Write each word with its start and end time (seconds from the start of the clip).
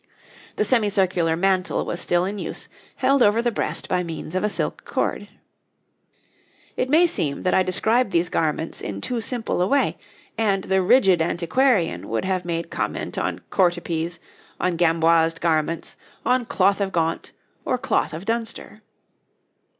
The 0.55 0.65
semicircular 0.65 1.35
mantle 1.35 1.85
was 1.85 1.99
still 2.01 2.25
in 2.25 2.39
use, 2.39 2.67
held 2.95 3.21
over 3.21 3.39
the 3.39 3.51
breast 3.51 3.87
by 3.87 4.01
means 4.01 4.33
of 4.33 4.43
a 4.43 4.49
silk 4.49 4.83
cord. 4.83 5.27
It 6.75 6.89
may 6.89 7.05
seem 7.05 7.41
that 7.43 7.53
I 7.53 7.61
describe 7.61 8.09
these 8.09 8.27
garments 8.27 8.81
in 8.81 8.99
too 8.99 9.21
simple 9.21 9.61
a 9.61 9.67
way, 9.67 9.99
and 10.39 10.63
the 10.63 10.81
rigid 10.81 11.21
antiquarian 11.21 12.09
would 12.09 12.25
have 12.25 12.45
made 12.45 12.71
comment 12.71 13.15
on 13.19 13.41
courtepys, 13.51 14.17
on 14.59 14.75
gamboised 14.75 15.39
garments, 15.39 15.97
on 16.25 16.45
cloth 16.45 16.81
of 16.81 16.91
Gaunt, 16.91 17.31
or 17.63 17.77
cloth 17.77 18.11
of 18.11 18.25
Dunster. 18.25 18.81